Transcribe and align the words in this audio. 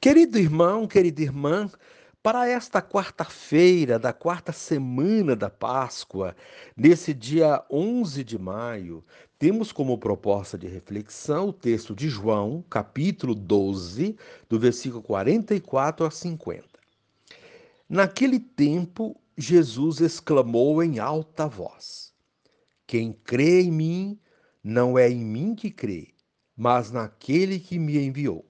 Querido 0.00 0.38
irmão, 0.38 0.86
querida 0.86 1.20
irmã, 1.20 1.70
para 2.22 2.48
esta 2.48 2.80
quarta-feira 2.80 3.98
da 3.98 4.14
quarta 4.14 4.50
semana 4.50 5.36
da 5.36 5.50
Páscoa, 5.50 6.34
nesse 6.74 7.12
dia 7.12 7.62
11 7.70 8.24
de 8.24 8.38
maio, 8.38 9.04
temos 9.38 9.72
como 9.72 9.98
proposta 9.98 10.56
de 10.56 10.66
reflexão 10.66 11.48
o 11.48 11.52
texto 11.52 11.94
de 11.94 12.08
João, 12.08 12.64
capítulo 12.70 13.34
12, 13.34 14.16
do 14.48 14.58
versículo 14.58 15.02
44 15.02 16.06
a 16.06 16.10
50. 16.10 16.64
Naquele 17.86 18.40
tempo, 18.40 19.20
Jesus 19.36 20.00
exclamou 20.00 20.82
em 20.82 20.98
alta 20.98 21.46
voz: 21.46 22.14
Quem 22.86 23.12
crê 23.12 23.64
em 23.64 23.70
mim, 23.70 24.18
não 24.64 24.98
é 24.98 25.10
em 25.10 25.22
mim 25.22 25.54
que 25.54 25.70
crê, 25.70 26.14
mas 26.56 26.90
naquele 26.90 27.60
que 27.60 27.78
me 27.78 27.98
enviou. 27.98 28.49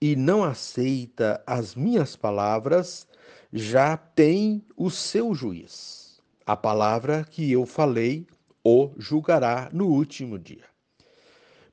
e 0.00 0.14
não 0.14 0.44
aceita 0.44 1.42
as 1.46 1.74
minhas 1.74 2.14
palavras, 2.14 3.06
já 3.52 3.96
tem 3.96 4.64
o 4.76 4.90
seu 4.90 5.34
juiz. 5.34 6.20
A 6.46 6.56
palavra 6.56 7.24
que 7.24 7.50
eu 7.50 7.66
falei 7.66 8.26
o 8.64 8.92
julgará 8.98 9.70
no 9.72 9.86
último 9.86 10.38
dia. 10.38 10.64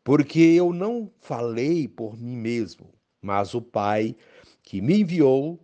Porque 0.03 0.39
eu 0.39 0.71
não 0.71 1.11
falei 1.19 1.87
por 1.87 2.17
mim 2.17 2.35
mesmo, 2.35 2.89
mas 3.21 3.53
o 3.53 3.61
Pai 3.61 4.15
que 4.63 4.81
me 4.81 5.01
enviou, 5.01 5.59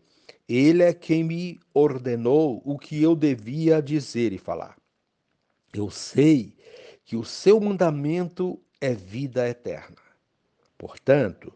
ele 0.47 0.83
é 0.83 0.93
quem 0.93 1.23
me 1.23 1.59
ordenou 1.73 2.61
o 2.65 2.77
que 2.77 3.01
eu 3.01 3.15
devia 3.15 3.81
dizer 3.81 4.33
e 4.33 4.37
falar. 4.37 4.77
Eu 5.73 5.89
sei 5.89 6.55
que 7.05 7.15
o 7.15 7.23
seu 7.23 7.59
mandamento 7.59 8.61
é 8.79 8.93
vida 8.93 9.47
eterna. 9.47 10.10
Portanto, 10.81 11.53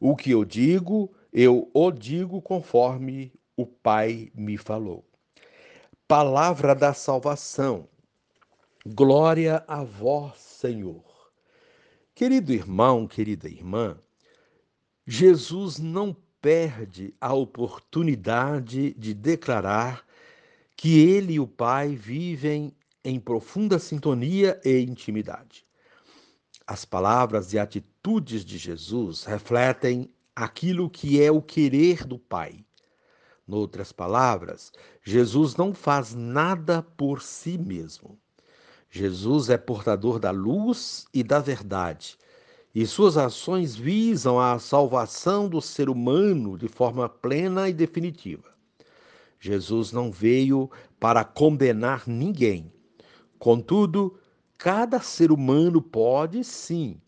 o 0.00 0.16
que 0.16 0.32
eu 0.32 0.44
digo, 0.44 1.14
eu 1.32 1.70
o 1.72 1.92
digo 1.92 2.42
conforme 2.42 3.32
o 3.56 3.64
Pai 3.64 4.32
me 4.34 4.58
falou. 4.58 5.04
Palavra 6.08 6.74
da 6.74 6.92
salvação. 6.92 7.88
Glória 8.84 9.62
a 9.68 9.84
vós, 9.84 10.40
Senhor. 10.40 11.04
Querido 12.16 12.52
irmão, 12.52 13.06
querida 13.06 13.48
irmã, 13.48 13.96
Jesus 15.06 15.78
não 15.78 16.12
perde 16.42 17.14
a 17.20 17.32
oportunidade 17.32 18.92
de 18.94 19.14
declarar 19.14 20.04
que 20.76 20.98
ele 20.98 21.34
e 21.34 21.40
o 21.40 21.46
Pai 21.46 21.94
vivem 21.94 22.74
em 23.04 23.20
profunda 23.20 23.78
sintonia 23.78 24.60
e 24.64 24.80
intimidade. 24.80 25.63
As 26.66 26.84
palavras 26.84 27.52
e 27.52 27.58
atitudes 27.58 28.42
de 28.42 28.56
Jesus 28.56 29.24
refletem 29.24 30.10
aquilo 30.34 30.88
que 30.88 31.22
é 31.22 31.30
o 31.30 31.42
querer 31.42 32.04
do 32.04 32.18
Pai. 32.18 32.64
Noutras 33.46 33.92
palavras, 33.92 34.72
Jesus 35.02 35.56
não 35.56 35.74
faz 35.74 36.14
nada 36.14 36.82
por 36.82 37.20
si 37.20 37.58
mesmo. 37.58 38.18
Jesus 38.90 39.50
é 39.50 39.58
portador 39.58 40.18
da 40.18 40.30
luz 40.30 41.06
e 41.12 41.22
da 41.22 41.38
verdade, 41.38 42.16
e 42.74 42.86
suas 42.86 43.18
ações 43.18 43.76
visam 43.76 44.40
a 44.40 44.58
salvação 44.58 45.48
do 45.48 45.60
ser 45.60 45.90
humano 45.90 46.56
de 46.56 46.68
forma 46.68 47.08
plena 47.08 47.68
e 47.68 47.74
definitiva. 47.74 48.54
Jesus 49.38 49.92
não 49.92 50.10
veio 50.10 50.70
para 50.98 51.22
condenar 51.24 52.04
ninguém. 52.06 52.72
Contudo, 53.38 54.18
Cada 54.58 55.00
ser 55.00 55.30
humano 55.32 55.82
pode, 55.82 56.42
sim, 56.44 57.00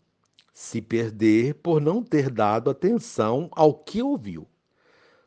se 0.53 0.81
perder 0.81 1.55
por 1.55 1.79
não 1.79 2.03
ter 2.03 2.29
dado 2.29 2.69
atenção 2.69 3.49
ao 3.51 3.73
que 3.73 4.01
ouviu. 4.01 4.47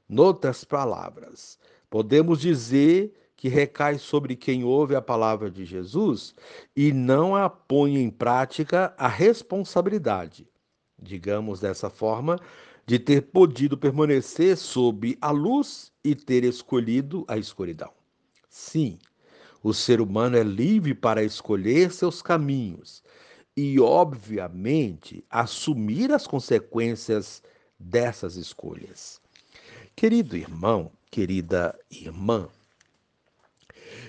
Noutras 0.09 0.65
palavras, 0.65 1.59
podemos 1.89 2.41
dizer 2.41 3.15
que 3.37 3.49
recai 3.49 3.99
sobre 3.99 4.37
quem 4.37 4.65
ouve 4.65 4.95
a 4.95 5.01
palavra 5.01 5.51
de 5.51 5.65
Jesus 5.65 6.35
e 6.77 6.93
não 6.93 7.35
a 7.35 7.49
põe 7.49 7.97
em 7.97 8.11
prática 8.11 8.93
a 8.99 9.09
responsabilidade, 9.09 10.47
digamos 11.01 11.61
dessa 11.61 11.89
forma, 11.89 12.39
de 12.85 12.99
ter 12.99 13.23
podido 13.23 13.79
permanecer 13.79 14.57
sob 14.57 15.17
a 15.21 15.31
luz 15.31 15.93
e 16.05 16.15
ter 16.15 16.45
escolhido 16.45 17.25
a 17.29 17.39
escuridão. 17.39 17.93
Sim, 18.49 18.99
o 19.63 19.75
ser 19.75 20.01
humano 20.01 20.37
é 20.37 20.43
livre 20.43 20.95
para 20.95 21.23
escolher 21.23 21.93
seus 21.93 22.23
caminhos 22.23 23.03
e, 23.57 23.79
obviamente, 23.79 25.25
assumir 25.29 26.13
as 26.13 26.27
consequências 26.27 27.43
dessas 27.79 28.37
escolhas. 28.37 29.21
Querido 29.95 30.37
irmão, 30.37 30.91
querida 31.11 31.79
irmã, 31.91 32.49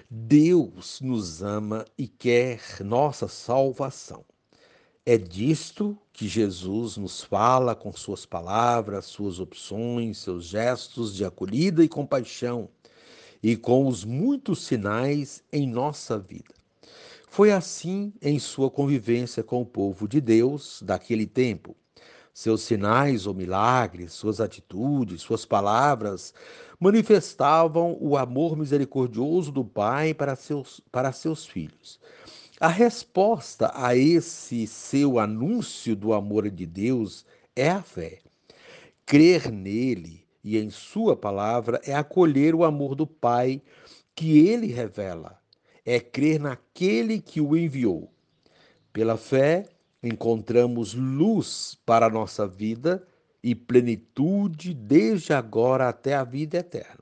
Deus 0.09 1.01
nos 1.01 1.41
ama 1.41 1.85
e 1.97 2.07
quer 2.07 2.61
nossa 2.81 3.27
salvação. 3.27 4.23
É 5.05 5.17
disto 5.17 5.97
que 6.13 6.27
Jesus 6.27 6.95
nos 6.95 7.23
fala 7.23 7.75
com 7.75 7.91
suas 7.91 8.25
palavras, 8.25 9.05
suas 9.05 9.39
opções, 9.39 10.19
seus 10.19 10.45
gestos 10.45 11.15
de 11.15 11.25
acolhida 11.25 11.83
e 11.83 11.89
compaixão 11.89 12.69
e 13.41 13.55
com 13.55 13.87
os 13.87 14.05
muitos 14.05 14.63
sinais 14.63 15.43
em 15.51 15.67
nossa 15.67 16.17
vida. 16.17 16.53
Foi 17.27 17.51
assim 17.51 18.13
em 18.21 18.37
sua 18.39 18.69
convivência 18.69 19.41
com 19.41 19.61
o 19.61 19.65
povo 19.65 20.07
de 20.07 20.19
Deus 20.19 20.81
daquele 20.85 21.25
tempo. 21.25 21.75
Seus 22.33 22.61
sinais 22.61 23.27
ou 23.27 23.33
milagres, 23.33 24.13
suas 24.13 24.39
atitudes, 24.39 25.21
suas 25.21 25.45
palavras 25.45 26.33
manifestavam 26.79 27.97
o 27.99 28.17
amor 28.17 28.57
misericordioso 28.57 29.51
do 29.51 29.63
Pai 29.63 30.13
para 30.13 30.35
seus, 30.35 30.81
para 30.91 31.11
seus 31.11 31.45
filhos. 31.45 31.99
A 32.59 32.67
resposta 32.67 33.71
a 33.73 33.95
esse 33.95 34.67
seu 34.67 35.17
anúncio 35.17 35.95
do 35.95 36.13
amor 36.13 36.49
de 36.49 36.65
Deus 36.65 37.25
é 37.55 37.69
a 37.69 37.81
fé. 37.81 38.19
Crer 39.05 39.51
nele 39.51 40.23
e 40.43 40.57
em 40.57 40.69
Sua 40.69 41.15
palavra 41.15 41.81
é 41.85 41.93
acolher 41.93 42.55
o 42.55 42.63
amor 42.63 42.95
do 42.95 43.05
Pai 43.05 43.61
que 44.15 44.47
ele 44.47 44.67
revela, 44.67 45.39
é 45.85 45.99
crer 45.99 46.39
naquele 46.39 47.21
que 47.21 47.39
o 47.39 47.55
enviou. 47.55 48.11
Pela 48.91 49.17
fé, 49.17 49.69
encontramos 50.03 50.93
luz 50.93 51.77
para 51.85 52.07
a 52.07 52.09
nossa 52.09 52.47
vida 52.47 53.05
e 53.43 53.55
plenitude 53.55 54.73
desde 54.73 55.33
agora 55.33 55.89
até 55.89 56.13
a 56.13 56.23
vida 56.23 56.57
eterna. 56.57 57.01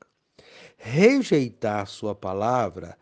Rejeitar 0.78 1.88
Sua 1.88 2.16
palavra 2.16 2.98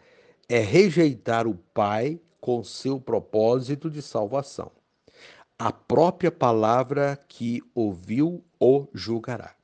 é 0.49 0.59
rejeitar 0.59 1.47
o 1.47 1.55
Pai 1.73 2.19
com 2.39 2.63
seu 2.63 2.99
propósito 2.99 3.89
de 3.89 4.01
salvação. 4.01 4.71
A 5.59 5.71
própria 5.71 6.31
palavra 6.31 7.19
que 7.27 7.61
ouviu 7.75 8.43
o 8.59 8.87
julgará. 8.93 9.56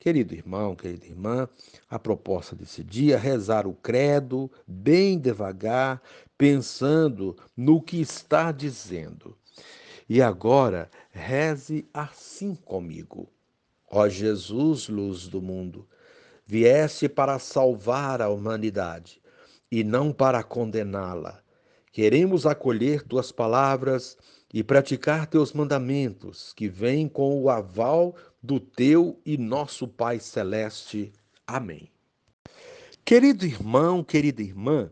Querido 0.00 0.32
irmão, 0.34 0.74
querida 0.74 1.04
irmã, 1.04 1.46
a 1.88 1.98
proposta 1.98 2.56
desse 2.56 2.82
dia 2.82 3.16
é 3.16 3.18
rezar 3.18 3.66
o 3.66 3.74
credo 3.74 4.50
bem 4.66 5.18
devagar, 5.18 6.00
pensando 6.38 7.36
no 7.54 7.82
que 7.82 8.00
está 8.00 8.50
dizendo. 8.50 9.36
E 10.08 10.22
agora, 10.22 10.90
reze 11.10 11.86
assim 11.92 12.54
comigo. 12.54 13.28
Ó 13.90 14.08
Jesus, 14.08 14.88
luz 14.88 15.28
do 15.28 15.42
mundo, 15.42 15.86
vieste 16.46 17.06
para 17.06 17.38
salvar 17.38 18.22
a 18.22 18.30
humanidade 18.30 19.20
e 19.70 19.84
não 19.84 20.14
para 20.14 20.42
condená-la. 20.42 21.42
Queremos 21.92 22.46
acolher 22.46 23.02
tuas 23.02 23.32
palavras 23.32 24.16
e 24.52 24.62
praticar 24.62 25.26
teus 25.26 25.52
mandamentos, 25.52 26.52
que 26.52 26.68
vêm 26.68 27.08
com 27.08 27.40
o 27.40 27.50
aval 27.50 28.14
do 28.42 28.60
teu 28.60 29.20
e 29.24 29.36
nosso 29.36 29.88
Pai 29.88 30.20
Celeste. 30.20 31.12
Amém. 31.46 31.90
Querido 33.04 33.44
irmão, 33.44 34.04
querida 34.04 34.40
irmã, 34.40 34.90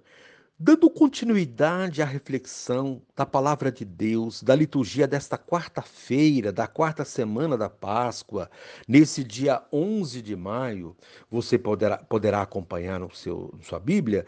Dando 0.60 0.90
continuidade 0.90 2.02
à 2.02 2.04
reflexão 2.04 3.00
da 3.14 3.24
palavra 3.24 3.70
de 3.70 3.84
Deus, 3.84 4.42
da 4.42 4.56
liturgia 4.56 5.06
desta 5.06 5.38
quarta-feira, 5.38 6.50
da 6.50 6.66
quarta 6.66 7.04
semana 7.04 7.56
da 7.56 7.70
Páscoa, 7.70 8.50
nesse 8.88 9.22
dia 9.22 9.62
11 9.72 10.20
de 10.20 10.34
maio, 10.34 10.96
você 11.30 11.56
poderá, 11.56 11.98
poderá 11.98 12.42
acompanhar 12.42 12.98
no 12.98 13.14
seu, 13.14 13.54
na 13.56 13.62
sua 13.62 13.78
Bíblia 13.78 14.26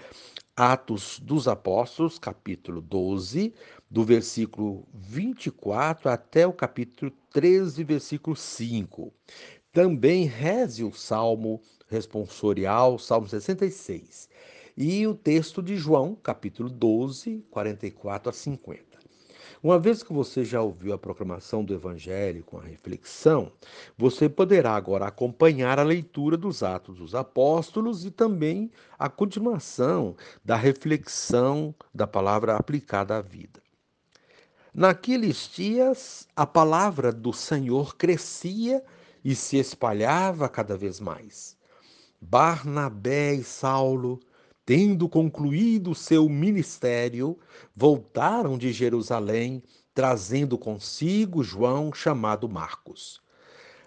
Atos 0.63 1.19
dos 1.19 1.49
Apóstolos, 1.49 2.19
capítulo 2.19 2.83
12, 2.83 3.55
do 3.91 4.05
versículo 4.05 4.87
24 4.93 6.11
até 6.11 6.47
o 6.47 6.53
capítulo 6.53 7.11
13, 7.33 7.83
versículo 7.83 8.37
5. 8.37 9.11
Também 9.73 10.27
reze 10.27 10.85
o 10.85 10.93
Salmo 10.93 11.63
responsorial, 11.89 12.99
Salmo 12.99 13.27
66 13.27 14.29
e 14.77 15.07
o 15.07 15.15
texto 15.15 15.63
de 15.63 15.79
João, 15.79 16.15
capítulo 16.15 16.69
12, 16.69 17.43
44 17.51 18.29
a 18.29 18.33
50. 18.35 19.00
Uma 19.63 19.79
vez 19.79 20.03
que 20.03 20.11
você 20.11 20.43
já 20.43 20.63
ouviu 20.63 20.95
a 20.95 20.99
proclamação 20.99 21.63
do 21.63 21.75
Evangelho 21.75 22.43
com 22.45 22.57
a 22.57 22.63
reflexão, 22.63 23.53
você 23.97 24.27
poderá 24.27 24.75
agora 24.75 25.07
acompanhar 25.07 25.79
a 25.79 25.83
leitura 25.83 26.35
dos 26.35 26.63
Atos 26.63 26.97
dos 26.97 27.15
Apóstolos 27.15 28.07
e 28.07 28.11
também 28.11 28.71
a 28.99 29.11
continuação 29.11 30.17
da 30.43 30.57
reflexão 30.57 31.75
da 31.95 32.07
palavra 32.07 32.57
aplicada 32.57 33.19
à 33.19 33.21
vida. 33.21 33.61
Naqueles 34.73 35.51
dias, 35.55 36.27
a 36.35 36.47
palavra 36.47 37.13
do 37.13 37.33
Senhor 37.33 37.97
crescia 37.97 38.83
e 39.23 39.35
se 39.35 39.59
espalhava 39.59 40.49
cada 40.49 40.75
vez 40.75 40.99
mais. 41.01 41.55
Barnabé 42.19 43.35
e 43.35 43.45
Saulo 43.45 44.21
tendo 44.71 45.09
concluído 45.09 45.97
seu 45.97 46.29
ministério, 46.29 47.37
voltaram 47.75 48.57
de 48.57 48.73
Jerusalém, 48.73 49.65
trazendo 49.93 50.57
consigo 50.57 51.43
João, 51.43 51.93
chamado 51.93 52.49
Marcos. 52.49 53.21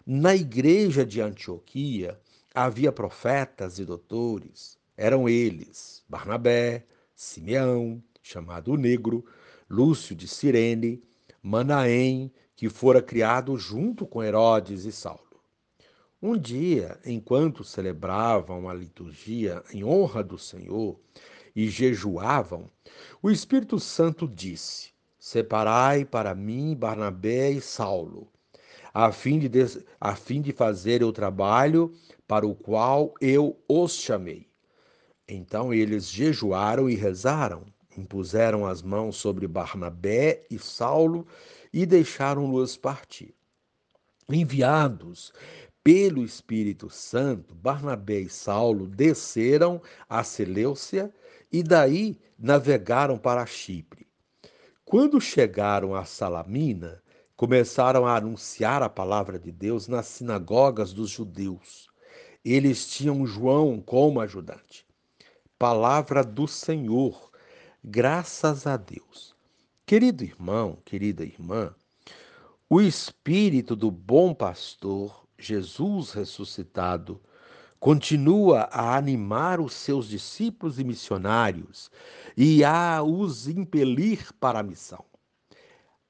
Na 0.06 0.36
igreja 0.36 1.06
de 1.06 1.22
Antioquia 1.22 2.20
havia 2.54 2.92
profetas 2.92 3.80
e 3.80 3.86
doutores. 3.86 4.78
Eram 4.98 5.30
eles 5.30 6.04
Barnabé, 6.06 6.86
Simeão, 7.16 8.04
chamado 8.22 8.76
Negro, 8.76 9.24
Lúcio 9.70 10.14
de 10.14 10.28
Cirene, 10.28 11.02
Manaém, 11.42 12.30
que 12.58 12.68
fora 12.68 13.02
criado 13.02 13.58
junto 13.58 14.06
com 14.06 14.22
Herodes 14.22 14.84
e 14.84 14.92
Saulo. 14.92 15.33
Um 16.26 16.38
dia, 16.38 16.98
enquanto 17.06 17.66
celebravam 17.66 18.70
a 18.70 18.74
liturgia 18.74 19.62
em 19.74 19.84
honra 19.84 20.24
do 20.24 20.38
Senhor 20.38 20.98
e 21.54 21.68
jejuavam, 21.68 22.72
o 23.22 23.30
Espírito 23.30 23.78
Santo 23.78 24.26
disse: 24.26 24.94
Separai 25.20 26.06
para 26.06 26.34
mim 26.34 26.78
Barnabé 26.78 27.52
e 27.52 27.60
Saulo, 27.60 28.32
a 28.94 29.12
fim 29.12 29.38
de, 29.38 29.50
a 30.00 30.16
fim 30.16 30.42
de 30.42 30.54
fazer 30.54 31.04
o 31.04 31.12
trabalho 31.12 31.94
para 32.26 32.48
o 32.48 32.56
qual 32.56 33.14
eu 33.20 33.62
os 33.68 33.92
chamei. 33.92 34.48
Então 35.28 35.74
eles 35.74 36.10
jejuaram 36.10 36.90
e 36.90 36.96
rezaram, 36.96 37.66
impuseram 37.98 38.66
as 38.66 38.82
mãos 38.82 39.18
sobre 39.18 39.46
Barnabé 39.46 40.46
e 40.50 40.58
Saulo 40.58 41.28
e 41.74 41.86
deixaram-los 41.86 42.78
partir. 42.78 43.36
Enviados 44.30 45.34
pelo 45.84 46.24
Espírito 46.24 46.90
Santo, 46.90 47.54
Barnabé 47.54 48.22
e 48.22 48.30
Saulo 48.30 48.88
desceram 48.88 49.82
a 50.08 50.24
Seleucia 50.24 51.14
e 51.52 51.62
daí 51.62 52.18
navegaram 52.40 53.18
para 53.18 53.46
Chipre. 53.46 54.08
Quando 54.86 55.20
chegaram 55.20 55.94
a 55.94 56.06
Salamina, 56.06 57.04
começaram 57.36 58.06
a 58.06 58.16
anunciar 58.16 58.82
a 58.82 58.90
palavra 58.90 59.38
de 59.38 59.52
Deus 59.52 59.88
nas 59.88 60.08
sinagogas 60.08 60.94
dos 60.94 61.10
judeus. 61.10 61.90
Eles 62.46 62.88
tinham 62.88 63.26
João 63.26 63.82
como 63.82 64.22
ajudante. 64.22 64.86
Palavra 65.60 66.24
do 66.24 66.48
Senhor, 66.48 67.32
graças 67.84 68.66
a 68.66 68.78
Deus. 68.78 69.36
Querido 69.86 70.24
irmão, 70.24 70.78
querida 70.86 71.24
irmã, 71.24 71.76
o 72.70 72.82
espírito 72.82 73.76
do 73.76 73.92
bom 73.92 74.34
pastor 74.34 75.23
Jesus 75.46 76.12
ressuscitado, 76.12 77.22
continua 77.80 78.70
a 78.72 78.96
animar 78.96 79.60
os 79.60 79.74
seus 79.74 80.08
discípulos 80.08 80.80
e 80.80 80.84
missionários 80.86 81.92
e 82.38 82.64
a 82.64 83.04
os 83.04 83.48
impelir 83.48 84.32
para 84.40 84.60
a 84.60 84.64
missão. 84.64 85.04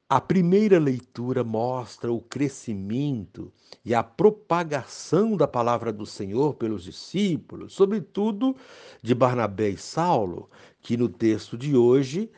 A 0.08 0.22
primeira 0.22 0.78
leitura 0.78 1.44
mostra 1.44 2.14
o 2.14 2.22
crescimento 2.22 3.52
e 3.84 3.96
a 3.96 4.04
propagação 4.04 5.36
da 5.36 5.48
palavra 5.48 5.92
do 5.92 6.06
Senhor 6.06 6.54
pelos 6.54 6.84
discípulos, 6.84 7.74
sobretudo 7.74 8.56
de 9.02 9.16
Barnabé 9.16 9.70
e 9.70 9.78
Saulo, 9.78 10.52
que 10.80 10.96
no 10.96 11.10
texto 11.10 11.58
de 11.58 11.76
hoje 11.76 12.30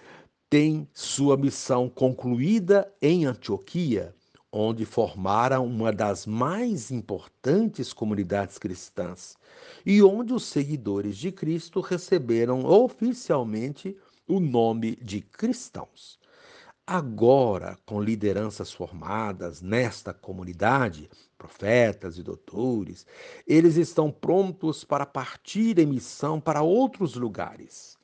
tem 0.50 0.88
sua 0.94 1.36
missão 1.36 1.90
concluída 1.90 2.90
em 3.02 3.26
Antioquia 3.26 4.16
onde 4.58 4.86
formaram 4.86 5.66
uma 5.66 5.92
das 5.92 6.26
mais 6.26 6.90
importantes 6.90 7.92
comunidades 7.92 8.58
cristãs 8.58 9.38
e 9.86 10.02
onde 10.02 10.34
os 10.34 10.46
seguidores 10.46 11.18
de 11.18 11.30
Cristo 11.30 11.82
receberam 11.82 12.64
oficialmente 12.64 13.98
o 14.26 14.40
nome 14.40 14.96
de 14.96 15.20
cristãos. 15.20 16.18
Agora, 16.88 17.78
com 17.86 18.02
lideranças 18.02 18.72
formadas 18.72 19.62
nesta 19.62 20.14
comunidade, 20.14 21.10
profetas 21.38 22.18
e 22.18 22.24
doutores, 22.24 23.06
eles 23.46 23.76
estão 23.76 24.10
prontos 24.10 24.86
para 24.86 25.06
partir 25.06 25.80
em 25.80 25.86
missão 25.86 26.40
para 26.40 26.62
outros 26.62 27.16
lugares. 27.16 27.95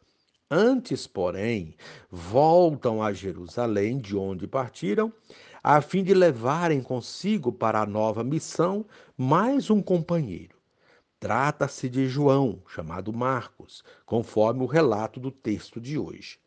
Antes, 0.53 1.07
porém, 1.07 1.74
voltam 2.12 3.01
a 3.01 3.13
Jerusalém, 3.13 3.98
de 3.98 4.18
onde 4.18 4.45
partiram, 4.45 5.13
a 5.63 5.80
fim 5.80 6.03
de 6.03 6.13
levarem 6.13 6.81
consigo 6.81 7.53
para 7.53 7.80
a 7.80 7.86
nova 7.86 8.21
missão 8.21 8.86
mais 9.18 9.69
um 9.69 9.81
companheiro. 9.81 10.57
Trata-se 11.21 11.88
de 11.88 12.06
João, 12.09 12.62
chamado 12.68 13.13
Marcos, 13.13 13.81
conforme 14.06 14.62
o 14.62 14.65
relato 14.65 15.21
do 15.21 15.31
texto 15.31 15.80
de 15.80 15.98
hoje. 15.98 16.38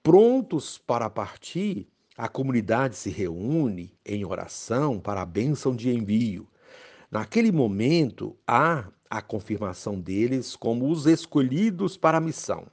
Prontos 0.00 0.78
para 0.78 1.10
partir, 1.10 1.88
a 2.16 2.28
comunidade 2.28 2.94
se 2.94 3.10
reúne 3.10 3.98
em 4.06 4.24
oração 4.24 5.00
para 5.00 5.22
a 5.22 5.26
bênção 5.26 5.74
de 5.74 5.90
envio. 5.90 6.46
Naquele 7.10 7.50
momento, 7.50 8.36
há 8.46 8.84
a 9.10 9.20
confirmação 9.20 10.00
deles 10.00 10.54
como 10.54 10.88
os 10.88 11.06
escolhidos 11.06 11.96
para 11.96 12.18
a 12.18 12.20
missão. 12.20 12.72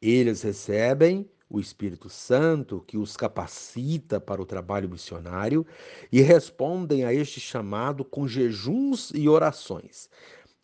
Eles 0.00 0.40
recebem 0.42 1.28
o 1.50 1.58
Espírito 1.58 2.08
Santo, 2.08 2.82
que 2.86 2.96
os 2.96 3.16
capacita 3.16 4.20
para 4.20 4.40
o 4.40 4.46
trabalho 4.46 4.88
missionário, 4.88 5.66
e 6.10 6.22
respondem 6.22 7.04
a 7.04 7.12
este 7.12 7.40
chamado 7.40 8.04
com 8.04 8.26
jejuns 8.26 9.10
e 9.14 9.28
orações. 9.28 10.08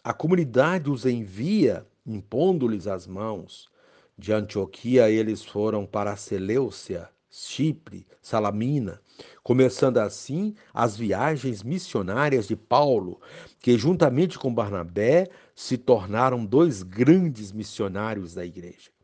A 0.03 0.15
comunidade 0.15 0.89
os 0.89 1.05
envia, 1.05 1.85
impondo-lhes 2.07 2.87
as 2.87 3.07
mãos. 3.07 3.69
De 4.17 4.33
Antioquia, 4.33 5.11
eles 5.11 5.45
foram 5.45 5.85
para 5.85 6.17
Seleucia, 6.17 7.11
Chipre, 7.29 8.07
Salamina, 8.23 9.03
começando 9.43 9.99
assim 9.99 10.55
as 10.73 10.97
viagens 10.97 11.63
missionárias 11.63 12.47
de 12.47 12.57
Paulo, 12.57 13.21
que 13.61 13.77
juntamente 13.77 14.39
com 14.39 14.55
Barnabé 14.55 15.29
se 15.55 15.77
tornaram 15.77 16.47
dois 16.47 16.83
grandes 16.83 17.53
missionários 17.53 18.33
da 18.33 18.47
igreja. 18.47 18.96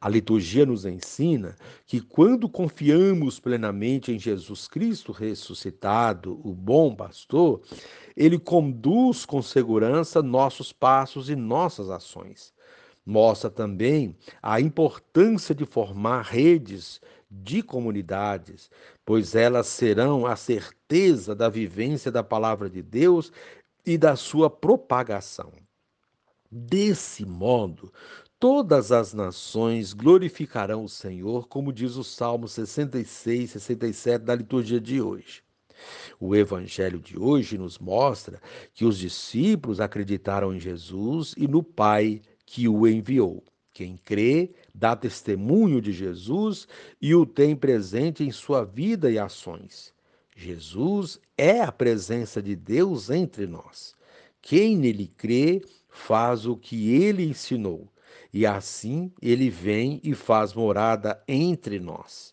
A 0.00 0.08
liturgia 0.08 0.64
nos 0.64 0.86
ensina 0.86 1.54
que 1.84 2.00
quando 2.00 2.48
confiamos 2.48 3.38
plenamente 3.38 4.10
em 4.10 4.18
Jesus 4.18 4.66
Cristo 4.66 5.12
ressuscitado, 5.12 6.40
o 6.42 6.54
bom 6.54 6.94
pastor, 6.94 7.60
ele 8.16 8.38
conduz 8.38 9.26
com 9.26 9.42
segurança 9.42 10.22
nossos 10.22 10.72
passos 10.72 11.28
e 11.28 11.36
nossas 11.36 11.90
ações. 11.90 12.54
Mostra 13.04 13.50
também 13.50 14.16
a 14.42 14.58
importância 14.58 15.54
de 15.54 15.66
formar 15.66 16.22
redes 16.22 16.98
de 17.30 17.62
comunidades, 17.62 18.70
pois 19.04 19.34
elas 19.34 19.66
serão 19.66 20.24
a 20.24 20.34
certeza 20.34 21.34
da 21.34 21.50
vivência 21.50 22.10
da 22.10 22.22
palavra 22.22 22.70
de 22.70 22.82
Deus 22.82 23.30
e 23.84 23.98
da 23.98 24.16
sua 24.16 24.48
propagação. 24.48 25.52
Desse 26.50 27.24
modo, 27.24 27.92
Todas 28.40 28.90
as 28.90 29.12
nações 29.12 29.92
glorificarão 29.92 30.84
o 30.84 30.88
Senhor, 30.88 31.46
como 31.46 31.70
diz 31.70 31.96
o 31.96 32.02
Salmo 32.02 32.48
66, 32.48 33.50
67 33.50 34.24
da 34.24 34.34
liturgia 34.34 34.80
de 34.80 34.98
hoje. 34.98 35.42
O 36.18 36.34
evangelho 36.34 36.98
de 37.00 37.18
hoje 37.18 37.58
nos 37.58 37.78
mostra 37.78 38.40
que 38.72 38.86
os 38.86 38.96
discípulos 38.96 39.78
acreditaram 39.78 40.54
em 40.54 40.58
Jesus 40.58 41.34
e 41.36 41.46
no 41.46 41.62
Pai 41.62 42.22
que 42.46 42.66
o 42.66 42.88
enviou. 42.88 43.44
Quem 43.74 43.98
crê, 43.98 44.54
dá 44.74 44.96
testemunho 44.96 45.78
de 45.78 45.92
Jesus 45.92 46.66
e 46.98 47.14
o 47.14 47.26
tem 47.26 47.54
presente 47.54 48.24
em 48.24 48.30
sua 48.30 48.64
vida 48.64 49.10
e 49.10 49.18
ações. 49.18 49.92
Jesus 50.34 51.20
é 51.36 51.60
a 51.60 51.70
presença 51.70 52.40
de 52.40 52.56
Deus 52.56 53.10
entre 53.10 53.46
nós. 53.46 53.94
Quem 54.40 54.78
nele 54.78 55.08
crê, 55.08 55.62
faz 55.90 56.46
o 56.46 56.56
que 56.56 56.94
ele 56.94 57.22
ensinou, 57.22 57.86
e 58.32 58.46
assim 58.46 59.12
ele 59.20 59.50
vem 59.50 60.00
e 60.02 60.14
faz 60.14 60.54
morada 60.54 61.22
entre 61.26 61.78
nós. 61.78 62.32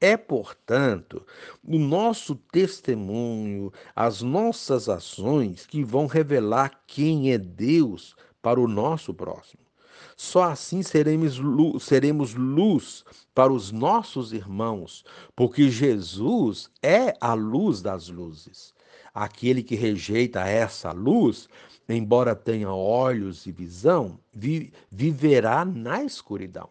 É, 0.00 0.16
portanto, 0.16 1.24
o 1.64 1.78
nosso 1.78 2.34
testemunho, 2.34 3.72
as 3.94 4.20
nossas 4.20 4.88
ações 4.88 5.64
que 5.64 5.84
vão 5.84 6.06
revelar 6.06 6.82
quem 6.88 7.30
é 7.30 7.38
Deus 7.38 8.16
para 8.42 8.60
o 8.60 8.66
nosso 8.66 9.14
próximo. 9.14 9.62
Só 10.16 10.42
assim 10.44 10.82
seremos 10.82 11.38
luz, 11.38 11.84
seremos 11.84 12.34
luz 12.34 13.04
para 13.32 13.52
os 13.52 13.70
nossos 13.70 14.32
irmãos, 14.32 15.04
porque 15.34 15.70
Jesus 15.70 16.68
é 16.82 17.14
a 17.20 17.34
luz 17.34 17.80
das 17.80 18.08
luzes. 18.08 18.74
Aquele 19.14 19.62
que 19.62 19.74
rejeita 19.74 20.40
essa 20.40 20.90
luz, 20.92 21.48
embora 21.88 22.34
tenha 22.34 22.72
olhos 22.72 23.46
e 23.46 23.52
visão, 23.52 24.18
vi, 24.32 24.72
viverá 24.90 25.64
na 25.64 26.02
escuridão. 26.02 26.70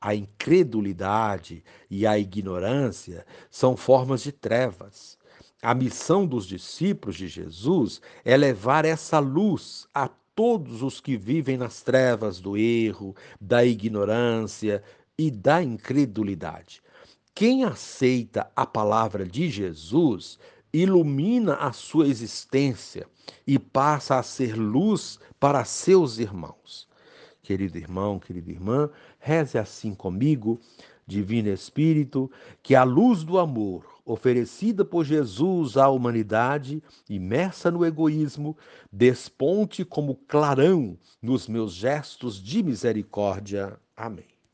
A 0.00 0.14
incredulidade 0.14 1.64
e 1.90 2.06
a 2.06 2.18
ignorância 2.18 3.26
são 3.50 3.76
formas 3.76 4.22
de 4.22 4.30
trevas. 4.30 5.18
A 5.60 5.74
missão 5.74 6.26
dos 6.26 6.46
discípulos 6.46 7.16
de 7.16 7.26
Jesus 7.26 8.00
é 8.24 8.36
levar 8.36 8.84
essa 8.84 9.18
luz 9.18 9.88
a 9.92 10.08
todos 10.36 10.82
os 10.82 11.00
que 11.00 11.16
vivem 11.16 11.56
nas 11.56 11.82
trevas 11.82 12.38
do 12.38 12.56
erro, 12.56 13.16
da 13.40 13.64
ignorância 13.64 14.82
e 15.18 15.30
da 15.30 15.62
incredulidade. 15.62 16.82
Quem 17.34 17.64
aceita 17.64 18.50
a 18.54 18.64
palavra 18.66 19.26
de 19.26 19.50
Jesus 19.50 20.38
ilumina 20.82 21.54
a 21.54 21.72
sua 21.72 22.06
existência 22.06 23.06
e 23.46 23.58
passa 23.58 24.18
a 24.18 24.22
ser 24.22 24.56
luz 24.56 25.18
para 25.40 25.64
seus 25.64 26.18
irmãos. 26.18 26.86
Querido 27.42 27.78
irmão, 27.78 28.18
querida 28.18 28.50
irmã, 28.50 28.90
reze 29.18 29.56
assim 29.56 29.94
comigo, 29.94 30.60
Divino 31.06 31.48
Espírito, 31.48 32.30
que 32.62 32.74
a 32.74 32.82
luz 32.82 33.22
do 33.22 33.38
amor 33.38 33.86
oferecida 34.04 34.84
por 34.84 35.04
Jesus 35.04 35.76
à 35.76 35.88
humanidade, 35.88 36.82
imersa 37.08 37.70
no 37.70 37.84
egoísmo, 37.84 38.56
desponte 38.92 39.84
como 39.84 40.14
clarão 40.14 40.98
nos 41.22 41.48
meus 41.48 41.72
gestos 41.72 42.42
de 42.42 42.62
misericórdia. 42.62 43.78
Amém. 43.96 44.35